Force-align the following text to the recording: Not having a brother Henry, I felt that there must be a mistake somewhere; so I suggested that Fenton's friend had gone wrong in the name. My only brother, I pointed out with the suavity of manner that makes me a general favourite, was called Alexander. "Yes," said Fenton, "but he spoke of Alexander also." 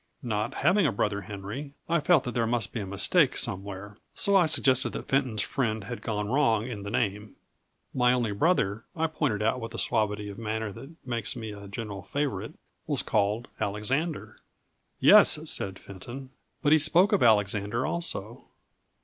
Not 0.23 0.55
having 0.55 0.87
a 0.87 0.91
brother 0.91 1.21
Henry, 1.21 1.75
I 1.87 1.99
felt 1.99 2.23
that 2.23 2.31
there 2.33 2.47
must 2.47 2.73
be 2.73 2.79
a 2.79 2.87
mistake 2.87 3.37
somewhere; 3.37 3.97
so 4.15 4.35
I 4.35 4.47
suggested 4.47 4.93
that 4.93 5.07
Fenton's 5.07 5.43
friend 5.43 5.83
had 5.83 6.01
gone 6.01 6.27
wrong 6.27 6.65
in 6.67 6.81
the 6.81 6.89
name. 6.89 7.35
My 7.93 8.11
only 8.11 8.31
brother, 8.31 8.83
I 8.95 9.05
pointed 9.05 9.43
out 9.43 9.61
with 9.61 9.73
the 9.73 9.77
suavity 9.77 10.27
of 10.27 10.39
manner 10.39 10.71
that 10.71 10.95
makes 11.05 11.35
me 11.35 11.51
a 11.51 11.67
general 11.67 12.01
favourite, 12.01 12.55
was 12.87 13.03
called 13.03 13.47
Alexander. 13.59 14.39
"Yes," 14.99 15.47
said 15.47 15.77
Fenton, 15.77 16.31
"but 16.63 16.71
he 16.71 16.79
spoke 16.79 17.11
of 17.11 17.21
Alexander 17.21 17.85
also." 17.85 18.45